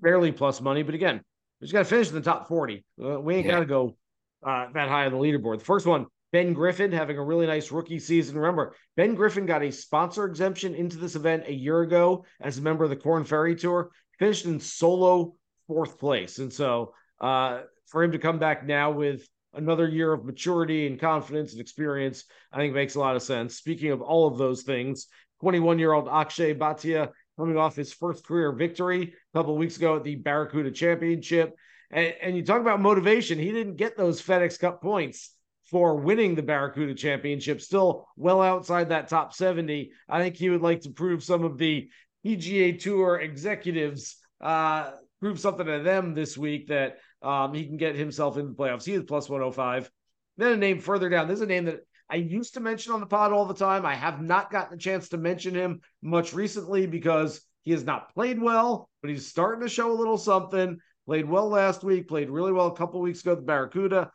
[0.00, 0.82] barely plus money.
[0.82, 1.20] But again,
[1.60, 2.84] we just got to finish in the top 40.
[3.02, 3.52] Uh, we ain't Yeah.
[3.52, 3.96] got to go
[4.44, 5.58] uh, that high on the leaderboard.
[5.58, 8.36] The first one, Ben Griffin having a really nice rookie season.
[8.36, 12.62] Remember, Ben Griffin got a sponsor exemption into this event a year ago as a
[12.62, 15.34] member of the Corn Ferry Tour, finished in solo
[15.66, 16.38] fourth place.
[16.38, 20.98] And so uh, for him to come back now with another year of maturity and
[20.98, 23.56] confidence and experience, I think makes a lot of sense.
[23.56, 25.06] Speaking of all of those things,
[25.40, 29.76] 21 year old Akshay Bhatia coming off his first career victory a couple of weeks
[29.76, 31.54] ago at the Barracuda Championship.
[31.90, 35.30] And, and you talk about motivation, he didn't get those FedEx Cup points
[35.70, 39.90] for winning the Barracuda Championship, still well outside that top 70.
[40.08, 41.88] I think he would like to prove some of the
[42.24, 47.96] PGA Tour executives, uh, prove something to them this week that um, he can get
[47.96, 48.84] himself into the playoffs.
[48.84, 49.90] He is plus 105.
[50.36, 51.28] Then a name further down.
[51.28, 53.86] This is a name that I used to mention on the pod all the time.
[53.86, 58.12] I have not gotten a chance to mention him much recently because he has not
[58.14, 60.78] played well, but he's starting to show a little something.
[61.06, 64.10] Played well last week, played really well a couple weeks ago at the Barracuda.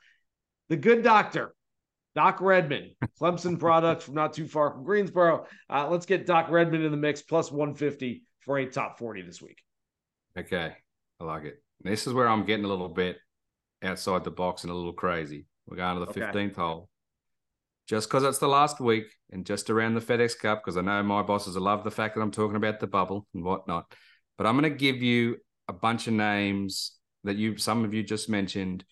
[0.69, 1.53] The good doctor,
[2.19, 5.45] Doc Redman, Clemson product from not too far from Greensboro.
[5.69, 9.41] Uh, let's get Doc Redman in the mix, plus 150 for a top 40 this
[9.41, 9.63] week.
[10.37, 10.73] Okay,
[11.21, 11.63] I like it.
[11.79, 13.19] This is where I'm getting a little bit
[13.81, 15.45] outside the box and a little crazy.
[15.65, 16.19] We're going to the Okay.
[16.19, 16.89] 15th hole.
[17.87, 21.01] Just because it's the last week and just around the FedEx Cup, because I know
[21.01, 23.93] my bosses love the fact that I'm talking about the bubble and whatnot.
[24.37, 25.37] But I'm going to give you
[25.69, 28.83] a bunch of names that you, some of you just mentioned,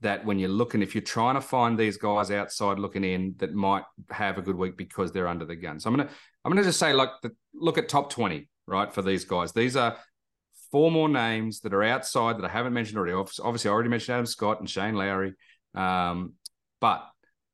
[0.00, 3.54] that when you're looking, if you're trying to find these guys outside looking in that
[3.54, 5.80] might have a good week because they're under the gun.
[5.80, 6.08] So I'm gonna,
[6.44, 9.52] I'm gonna just say like, the, look at top 20, right, for these guys.
[9.52, 9.96] These are
[10.70, 13.14] four more names that are outside that I haven't mentioned already.
[13.14, 15.34] Obviously, obviously I already mentioned Adam Scott and Shane Lowry.
[15.74, 16.34] Um,
[16.80, 17.04] but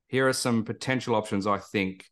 [0.09, 2.05] here are some potential options I think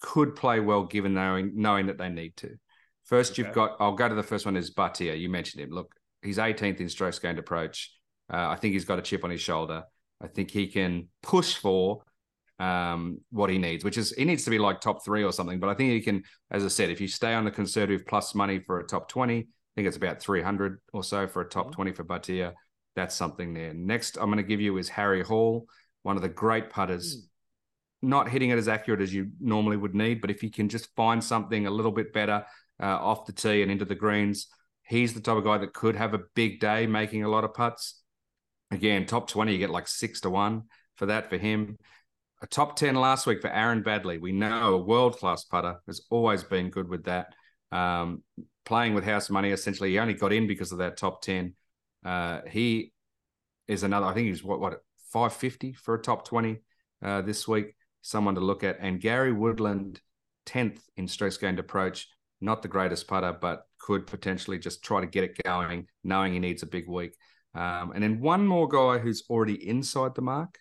[0.00, 2.56] could play well given knowing knowing that they need to.
[3.04, 3.42] First, Okay.
[3.42, 3.76] you've got.
[3.80, 4.56] I'll go to the first one.
[4.56, 5.18] Is Bhatia?
[5.18, 5.70] You mentioned him.
[5.70, 7.95] Look, he's 18th in strokes gained approach.
[8.32, 9.84] Uh, I think he's got a chip on his shoulder.
[10.20, 12.02] I think he can push for
[12.58, 15.60] um, what he needs, which is he needs to be like top three or something.
[15.60, 18.34] But I think he can, as I said, if you stay on the conservative plus
[18.34, 21.68] money for a top 20, I think it's about 300 or so for a top
[21.68, 21.72] Mhm.
[21.72, 22.54] 20 for Bhatia.
[22.94, 23.74] That's something there.
[23.74, 25.68] Next, I'm going to give you is Harry Hall,
[26.02, 27.28] one of the great putters.
[28.00, 30.94] Not hitting it as accurate as you normally would need, but if you can just
[30.96, 32.46] find something a little bit better
[32.80, 34.46] uh, off the tee and into the greens,
[34.82, 37.52] he's the type of guy that could have a big day making a lot of
[37.52, 38.02] putts.
[38.70, 40.64] Again, top 20, you get like six to one
[40.96, 41.78] for that for him.
[42.42, 44.20] A top 10 last week for Aaron Baddeley.
[44.20, 47.34] We know a world class putter has always been good with that.
[47.72, 48.22] Um,
[48.64, 51.54] playing with house money, essentially, he only got in because of that top 10.
[52.04, 52.92] Uh, he
[53.68, 54.80] is another, I think he's what, what
[55.12, 56.58] 550 for a top 20
[57.02, 57.74] uh, this week.
[58.02, 58.78] Someone to look at.
[58.80, 60.00] And Gary Woodland,
[60.46, 62.08] 10th in strokes gained approach.
[62.40, 66.38] Not the greatest putter, but could potentially just try to get it going, knowing he
[66.38, 67.14] needs a big week.
[67.56, 70.58] Um, and then one more guy who's already inside the mark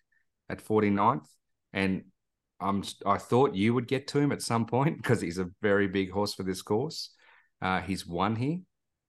[0.49, 1.27] at 49th.
[1.73, 2.05] And
[2.61, 5.87] I'm, I thought you would get to him at some point because he's a very
[5.87, 7.11] big horse for this course.
[7.61, 8.59] Uh, he's won here,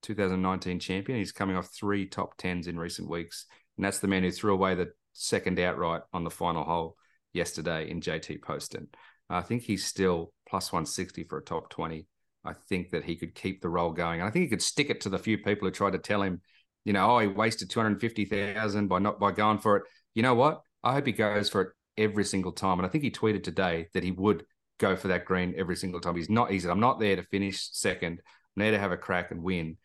[0.03, 1.17] 2019 champion.
[1.17, 3.45] He's coming off three top tens in recent weeks.
[3.77, 6.97] And that's the man who threw away the second outright on the final hole
[7.33, 8.87] yesterday in JT Poston.
[9.29, 12.05] I think he's still plus 160 for a top 20.
[12.43, 14.19] I think that he could keep the roll going.
[14.19, 16.21] And I think he could stick it to the few people who tried to tell
[16.21, 16.41] him,
[16.87, 19.83] you know, oh, he wasted 250,000 by not by going for it.
[20.15, 20.61] You know what?
[20.85, 22.79] I hope he goes for it every single time.
[22.79, 24.45] And I think he tweeted today that he would
[24.79, 26.15] go for that green every single time.
[26.15, 28.21] He's not, he said, I'm not there to finish second.
[28.55, 29.75] I'm there to have a crack and win.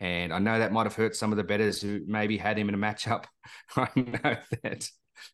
[0.00, 2.68] And I know that might have hurt some of the bettors who maybe had him
[2.68, 3.26] in a matchup.
[3.76, 4.90] I know that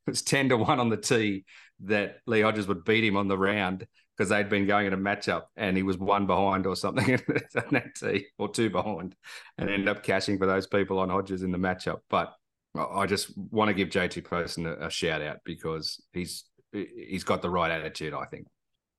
[0.07, 1.47] it's 10 to 1 on the tee
[1.85, 4.99] that Lee Hodges would beat him on the round because they'd been going in a
[4.99, 7.21] matchup and he was one behind or something
[8.39, 9.17] or two behind
[9.59, 12.01] and ended up cashing for those people on Hodges in the matchup.
[12.09, 12.33] But
[12.75, 17.43] I just want to give JT Poston a, a shout out because he's he's got
[17.43, 18.47] the right attitude, I think.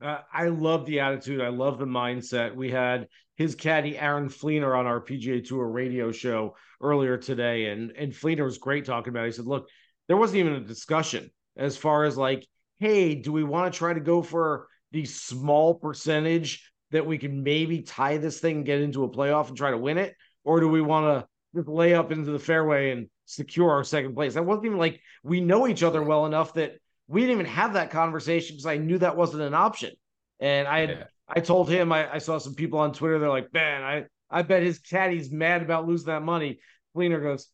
[0.01, 1.41] Uh, I love the attitude.
[1.41, 2.56] I love the mindset.
[2.56, 7.91] We had his caddy Aaron Fleener on our PGA Tour radio show earlier today, and
[7.91, 9.23] and Fleener was great talking about.
[9.23, 9.28] It.
[9.28, 9.67] He said, "Look,
[10.08, 12.45] there wasn't even a discussion as far as like,
[12.80, 17.43] hey, do we want to try to go for the small percentage that we can
[17.43, 20.60] maybe tie this thing and get into a playoff and try to win it, or
[20.62, 24.36] do we want to just lay up into the fairway and secure our second place?"
[24.36, 26.77] That wasn't even like we know each other well enough that
[27.08, 29.91] we didn't even have that conversation because I knew that wasn't an option.
[30.39, 31.03] And I had, Yeah.
[31.27, 33.19] I told him I, I saw some people on Twitter.
[33.19, 36.60] They're like, man, I I bet his caddy's mad about losing that money.
[36.95, 37.47] Fleener goes,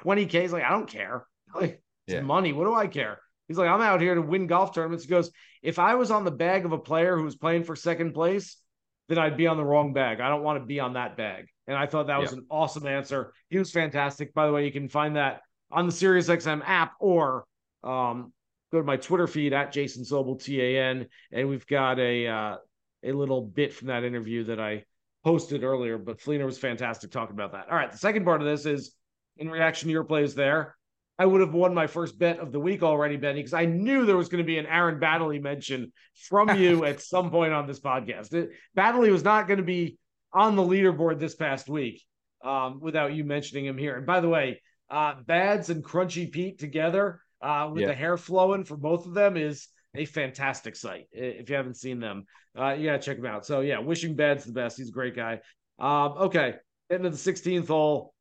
[0.00, 0.42] 20k.
[0.42, 1.26] He's like, I don't care.
[1.54, 2.20] Like it's Yeah.
[2.22, 2.52] money.
[2.52, 3.20] What do I care?
[3.48, 5.04] He's like, I'm out here to win golf tournaments.
[5.04, 5.30] He goes,
[5.62, 8.56] if I was on the bag of a player who was playing for second place,
[9.08, 10.20] then I'd be on the wrong bag.
[10.20, 11.46] I don't want to be on that bag.
[11.68, 12.38] And I thought that was Yeah.
[12.38, 13.32] an awesome answer.
[13.48, 14.34] He was fantastic.
[14.34, 17.44] By the way, you can find that on the SiriusXM app or
[17.84, 18.32] um,
[18.72, 22.56] go to my Twitter feed at Jason Sobel TAN, and we've got a uh,
[23.04, 24.84] a little bit from that interview that I
[25.24, 25.98] posted earlier.
[25.98, 27.68] But Fleener was fantastic talking about that.
[27.68, 28.92] All right, the second part of this is
[29.36, 30.76] in reaction to your plays there.
[31.18, 34.04] I would have won my first bet of the week already, Benny, because I knew
[34.04, 35.92] there was going to be an Aaron Baddeley mention
[36.28, 38.34] from you at some point on this podcast.
[38.34, 39.98] It, Baddeley was not going to be
[40.32, 42.02] on the leaderboard this past week
[42.44, 43.96] um, without you mentioning him here.
[43.96, 47.88] And by the way, uh, Bads and Crunchy Pete together uh, with Yeah.
[47.88, 51.06] the hair flowing for both of them is a fantastic sight.
[51.12, 52.24] If you haven't seen them,
[52.58, 53.46] uh, you gotta check them out.
[53.46, 54.76] So yeah, wishing Bads the best.
[54.76, 55.40] He's a great guy.
[55.78, 56.54] Um, okay,
[56.90, 58.12] getting to the 16th hole.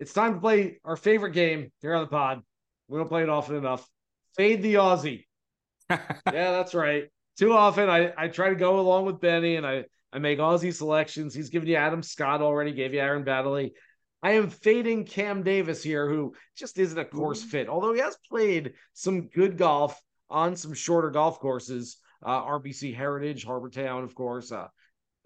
[0.00, 2.40] It's time to play our favorite game here on the pod.
[2.88, 3.86] We don't play it often enough.
[4.34, 5.26] Fade the Aussie.
[5.90, 7.04] yeah, that's right.
[7.38, 10.74] Too often I, I try to go along with Benny and I, I make Aussie
[10.74, 11.34] selections.
[11.34, 13.72] He's given you Adam Scott already, gave you Aaron Baddeley.
[14.22, 18.16] I am fading Cam Davis here, who just isn't a course fit, although he has
[18.28, 21.98] played some good golf on some shorter golf courses.
[22.24, 24.52] Uh, RBC Heritage, Harbour Town, of course.
[24.52, 24.68] Uh,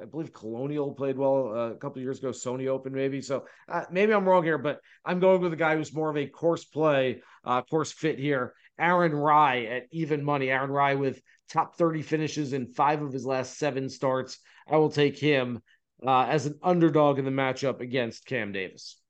[0.01, 3.21] I believe Colonial played well uh, a couple of years ago, Sony Open, maybe.
[3.21, 6.17] So uh, maybe I'm wrong here, but I'm going with a guy who's more of
[6.17, 8.55] a course play, uh, course fit here.
[8.79, 10.51] Aaron Rai at even money.
[10.51, 14.39] Aaron Rai with top 30 finishes in five of his last seven starts.
[14.69, 15.63] I will take him
[16.05, 19.01] uh, as an underdog in the matchup against Cam Davis.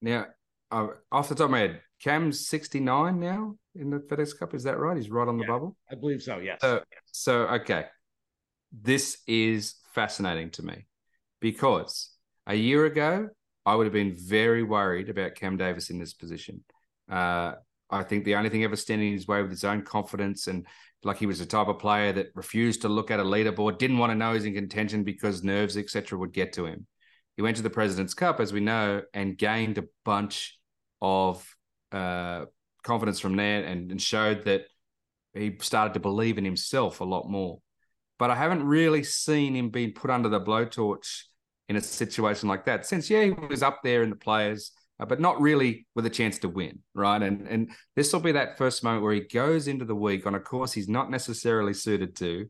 [0.00, 0.26] Now,
[0.72, 4.52] uh, off the top of my head, Cam's 69 now in the FedEx Cup.
[4.52, 4.96] Is that right?
[4.96, 5.50] He's right on the Yeah.
[5.50, 5.76] bubble.
[5.88, 6.60] I believe so, yes.
[6.60, 7.86] So, so okay,
[8.72, 10.86] this is fascinating to me
[11.40, 12.10] because
[12.46, 13.28] a year ago
[13.64, 16.64] I would have been very worried about Cam Davis in this position.
[17.10, 17.52] Uh,
[17.90, 20.66] I think the only thing ever standing in his way with his own confidence and
[21.04, 23.98] like he was the type of player that refused to look at a leaderboard, didn't
[23.98, 26.86] want to know he's in contention because nerves, etc., would get to him.
[27.36, 30.58] He went to the President's Cup, as we know, and gained a bunch
[31.00, 31.44] of
[31.90, 32.44] uh,
[32.84, 34.62] confidence from there and, and showed that
[35.34, 37.60] he started to believe in himself a lot more.
[38.22, 41.22] But I haven't really seen him being put under the blowtorch
[41.68, 45.06] in a situation like that since, yeah, he was up there in the players, uh,
[45.06, 47.20] but not really with a chance to win, right?
[47.20, 50.36] And and this will be that first moment where he goes into the week on
[50.36, 52.46] a course he's not necessarily suited to,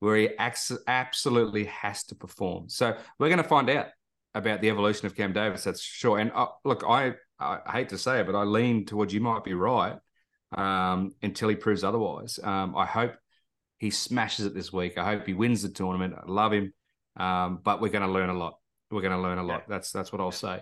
[0.00, 2.68] where he acts, absolutely has to perform.
[2.68, 3.86] So we're going to find out
[4.34, 5.64] about the evolution of Cam Davis.
[5.64, 6.18] That's sure.
[6.18, 9.44] And uh, look, I I hate to say it, but I lean towards you might
[9.44, 9.96] be right
[10.52, 12.38] um, until he proves otherwise.
[12.44, 13.14] Um, I hope
[13.78, 14.98] he smashes it this week.
[14.98, 16.14] I hope he wins the tournament.
[16.16, 16.72] I love him,
[17.16, 18.58] um, but we're going to learn a lot.
[18.90, 19.68] We're going to learn a lot.
[19.68, 20.60] That's that's what I'll say.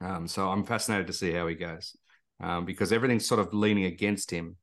[0.00, 1.96] Um, so I'm fascinated to see how he goes
[2.40, 4.56] um, because everything's sort of leaning against him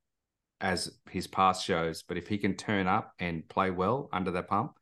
[0.62, 2.04] as his past shows.
[2.04, 4.74] But if he can turn up and play well under that pump,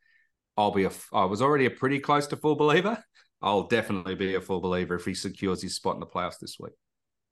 [0.56, 0.92] I'll be a.
[1.12, 3.04] I was already a pretty close to full believer.
[3.42, 6.56] I'll definitely be a full believer if he secures his spot in the playoffs this
[6.60, 6.72] week.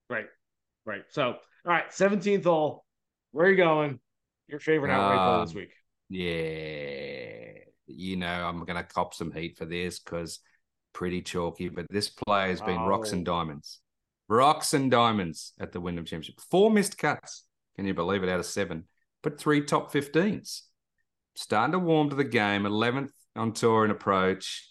[0.09, 0.25] Right.
[0.85, 1.03] Right.
[1.09, 2.83] So, all right, 17th hole.
[3.31, 3.99] Where are you going?
[4.51, 5.73] Your favorite outright play this Um, week.
[6.09, 10.39] Yeah, you know I'm to cop some heat for this because
[10.93, 13.31] pretty chalky, but this play has been rocks and Oh.
[13.31, 13.79] diamonds,
[14.27, 16.41] rocks and diamonds at the Wyndham Championship.
[16.49, 17.45] Four missed cuts,
[17.77, 18.29] can you believe it?
[18.29, 18.87] Out of seven,
[19.21, 20.63] but three top 15s.
[21.35, 22.65] Starting to warm to the game.
[22.65, 24.67] 11th on tour and approach.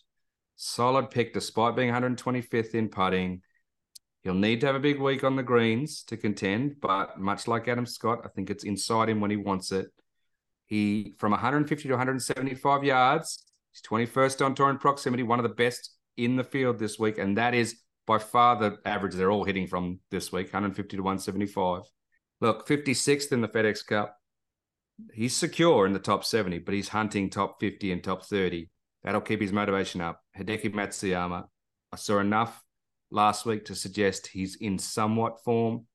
[0.57, 3.41] Solid pick despite being 125th in putting.
[4.23, 7.69] He'll need to have a big week on the greens to contend, but much like
[7.69, 9.87] Adam Scott, I think it's inside him when he wants it.
[10.67, 13.45] He from 150 to 175 yards.
[13.73, 17.19] He's 21st on tour in proximity, one of the best in the field this week,
[17.19, 21.03] and that is by far the average they're all hitting from this week, 150 to
[21.03, 21.83] 175.
[22.41, 24.17] Look, 56th in the FedEx Cup.
[25.15, 28.69] He's secure in the top 70, but he's hunting top 50 and top 30.
[29.03, 30.21] That'll keep his motivation up.
[30.37, 31.45] Hideki Matsuyama,
[31.93, 32.63] I saw enough
[33.11, 35.87] last week to suggest he's in somewhat form.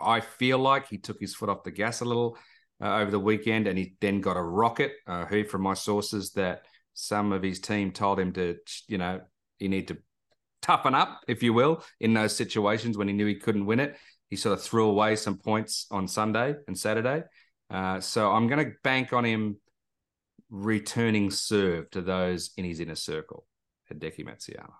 [0.00, 2.36] I feel like he took his foot off the gas a little
[2.82, 4.92] uh, over the weekend and he then got a rocket.
[5.06, 6.62] I heard from my sources that
[6.94, 8.56] some of his team told him to,
[8.88, 9.20] you know,
[9.58, 9.98] he need to
[10.62, 13.96] toughen up, if you will, in those situations when he knew he couldn't win it.
[14.28, 17.22] He sort of threw away some points on Sunday and Saturday.
[17.70, 19.56] Uh, so I'm going to bank on him
[20.50, 23.46] returning serve to those in his inner circle,
[23.90, 24.72] Hideki Matsuyama.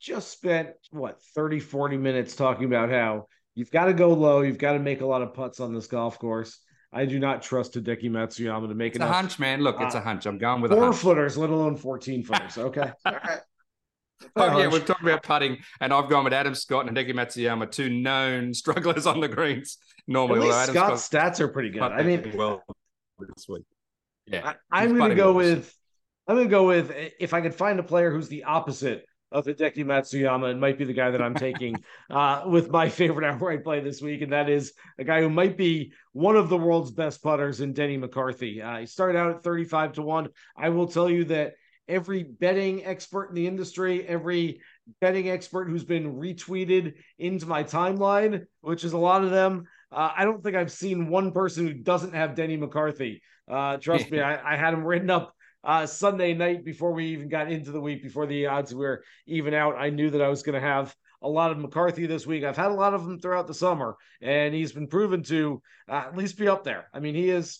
[0.00, 4.58] Just spent what 30, 40 minutes talking about how you've got to go low, you've
[4.58, 6.58] got to make a lot of putts on this golf course.
[6.92, 9.60] I do not trust Hideki Matsuyama to make it a enough hunch, man.
[9.62, 10.26] Look, it's Uh, a hunch.
[10.26, 10.96] I'm going with a four hunch.
[10.96, 12.56] footers, let alone 14 footers.
[12.58, 12.90] Okay.
[13.04, 13.40] All right.
[14.34, 17.70] Oh, yeah, we've talked about putting, and I've gone with Adam Scott and Hideki Matsuyama,
[17.70, 19.78] two known strugglers on the greens.
[19.98, 21.82] At Normally, least although Adam Scott's Scott's stats are pretty good.
[21.82, 22.62] I putting mean, well
[23.18, 23.64] this week.
[24.26, 25.74] Yeah, I, I'm going to go with
[26.26, 29.46] I'm going to go with if I could find a player who's the opposite of
[29.46, 33.64] Hideki Matsuyama, it might be the guy that I'm taking uh, with my favorite outright
[33.64, 36.92] play this week, and that is a guy who might be one of the world's
[36.92, 38.62] best putters in Denny McCarthy.
[38.62, 40.28] Uh, he started out at 35 to one.
[40.56, 41.54] I will tell you that
[41.88, 44.60] every betting expert in the industry, every
[45.00, 49.64] betting expert who's been retweeted into my timeline, which is a lot of them.
[49.92, 53.22] Uh, I don't think I've seen one person who doesn't have Denny McCarthy.
[53.48, 55.34] Uh, trust me, I, I, had him written up
[55.66, 59.52] uh, Sunday night before we even got into the week, before the odds were even
[59.52, 59.74] out.
[59.76, 62.44] I knew that I was going to have a lot of McCarthy this week.
[62.44, 66.04] I've had a lot of them throughout the summer, and he's been proven to uh,
[66.06, 66.88] at least be up there.
[66.94, 67.58] I mean, he is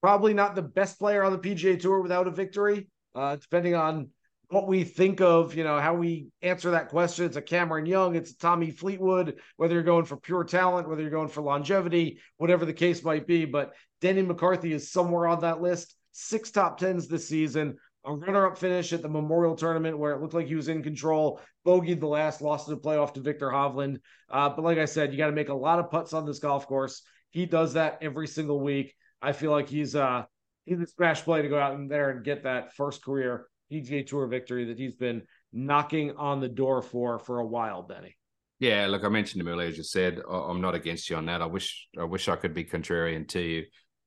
[0.00, 4.08] probably not the best player on the PGA Tour without a victory, uh, depending on
[4.48, 7.26] what we think of, you know, how we answer that question.
[7.26, 11.02] It's a Cameron Young, it's a Tommy Fleetwood, whether you're going for pure talent, whether
[11.02, 13.44] you're going for longevity, whatever the case might be.
[13.44, 15.95] But Denny McCarthy is somewhere on that list.
[16.18, 20.32] Six top tens this season, a runner-up finish at the Memorial Tournament where it looked
[20.32, 21.42] like he was in control.
[21.66, 23.98] Bogeyed the last, lost the playoff to Viktor Hovland.
[24.30, 26.38] Uh, but like I said, you got to make a lot of putts on this
[26.38, 27.02] golf course.
[27.28, 28.94] He does that every single week.
[29.20, 30.24] I feel like he's uh
[30.64, 34.06] he's a smash play to go out in there and get that first career PGA
[34.06, 35.20] Tour victory that he's been
[35.52, 38.16] knocking on the door for for a while, Benny.
[38.58, 39.68] Yeah, look, I mentioned him earlier.
[39.68, 41.42] As you said, I'm not against you on that.
[41.42, 43.64] I wish I wish I could be contrarian to you.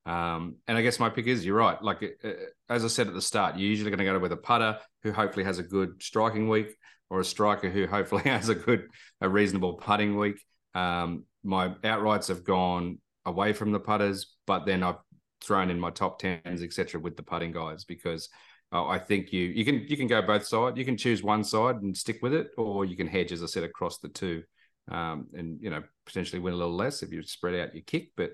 [0.09, 1.81] Um, and I guess my pick is you're right.
[1.83, 2.29] Like uh,
[2.67, 5.11] as I said at the start, you're usually going to go with a putter who
[5.11, 6.75] hopefully has a good striking week,
[7.11, 8.87] or a striker who hopefully has a good,
[9.21, 10.43] a reasonable putting week.
[10.73, 14.97] Um, my outrights have gone away from the putters, but then I've
[15.41, 18.29] thrown in my top tens, etc., with the putting guys because
[18.73, 20.75] uh, I think you you can you can go both sides.
[20.75, 23.45] You can choose one side and stick with it, or you can hedge, as I
[23.45, 24.41] said, across the two,
[24.89, 28.09] um, and you know potentially win a little less if you spread out your kick.
[28.17, 28.31] But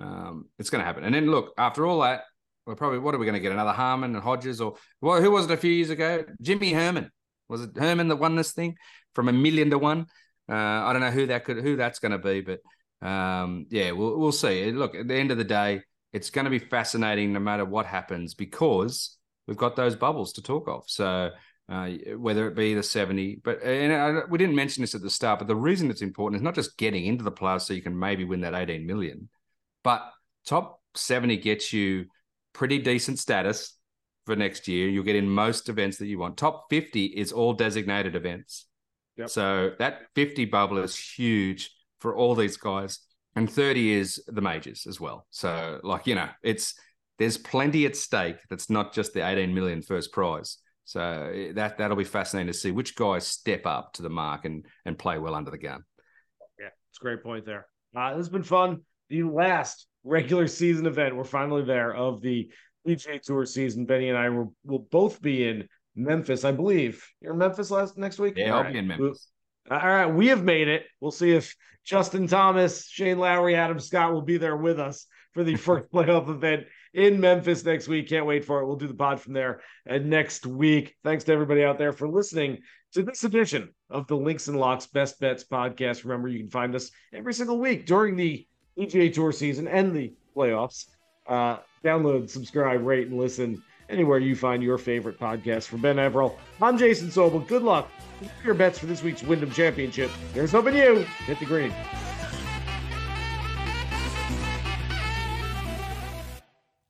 [0.00, 1.04] um, it's going to happen.
[1.04, 2.22] And then look, after all that,
[2.66, 3.52] we're probably what are we going to get?
[3.52, 6.24] Another Harman and Hodges, or well, who was it a few years ago?
[6.40, 7.10] Jimmy Herman
[7.50, 8.76] was it Herman that won this thing
[9.14, 10.06] from a million to one?
[10.48, 12.60] Uh, I don't know who that could who that's going to be, but
[13.06, 14.70] um, yeah, we'll we'll see.
[14.70, 15.82] Look, at the end of the day,
[16.12, 20.42] it's going to be fascinating no matter what happens because we've got those bubbles to
[20.42, 20.84] talk of.
[20.86, 21.30] So
[21.68, 25.10] uh, whether it be the 70, but and I, we didn't mention this at the
[25.10, 27.82] start, but the reason it's important is not just getting into the playoffs so you
[27.82, 29.28] can maybe win that 18 million,
[29.82, 30.02] but
[30.46, 32.06] top 70 gets you
[32.52, 33.76] pretty decent status
[34.26, 34.88] for next year.
[34.88, 36.36] You'll get in most events that you want.
[36.36, 38.66] Top 50 is all designated events.
[39.16, 39.30] Yep.
[39.30, 41.70] So that 50 bubble is huge
[42.00, 43.00] for all these guys.
[43.36, 45.26] And 30 is the majors as well.
[45.30, 46.74] So, like, you know, it's
[47.18, 50.58] there's plenty at stake that's not just the 18 million first prize.
[50.84, 54.44] So eh, that that'll be fascinating to see which guys step up to the mark
[54.44, 55.84] and and play well under the gun.
[56.58, 57.66] Yeah, it's a great point there.
[57.94, 58.80] Uh, this has been fun.
[59.10, 62.50] The last regular season event, we're finally there of the
[62.86, 63.84] PGA Tour season.
[63.84, 67.06] Benny and I will, will both be in Memphis, I believe.
[67.20, 68.34] You're in Memphis last next week.
[68.36, 68.72] Yeah, All I'll right.
[68.72, 69.28] be in Memphis.
[69.70, 70.84] All right, we have made it.
[71.00, 71.54] We'll see if
[71.84, 76.28] Justin Thomas, Shane Lowry, Adam Scott will be there with us for the first playoff
[76.28, 78.08] event in Memphis next week.
[78.08, 78.66] Can't wait for it.
[78.66, 80.96] We'll do the pod from there and next week.
[81.04, 82.58] Thanks to everybody out there for listening
[82.94, 86.04] to this edition of the Links and Locks Best Bets podcast.
[86.04, 88.46] Remember, you can find us every single week during the
[88.80, 90.86] PGA Tour season and the playoffs.
[91.26, 95.66] Uh, download, subscribe, rate, and listen anywhere you find your favorite podcast.
[95.66, 97.46] For Ben Everill, I'm Jason Sobel.
[97.46, 97.90] Good luck.
[98.42, 100.10] Your bets for this week's Wyndham Championship.
[100.32, 101.72] Here's hoping you hit the green.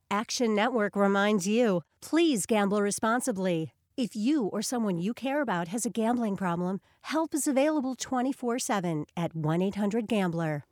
[0.09, 3.73] Action Network reminds you please gamble responsibly.
[3.97, 8.59] If you or someone you care about has a gambling problem, help is available 24
[8.59, 10.63] 7 at 1 800 Gambler.